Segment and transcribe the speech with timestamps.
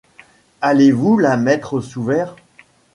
[0.61, 2.35] Allez-vous la mettre sous verre?